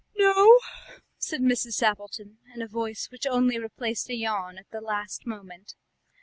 "No?" 0.17 0.59
said 1.19 1.41
Mrs. 1.41 1.73
Sappleton, 1.73 2.39
in 2.55 2.63
a 2.63 2.67
voice 2.67 3.11
which 3.11 3.27
only 3.27 3.59
replaced 3.59 4.09
a 4.09 4.15
yawn 4.15 4.57
at 4.57 4.67
the 4.71 4.81
last 4.81 5.27
moment. 5.27 5.75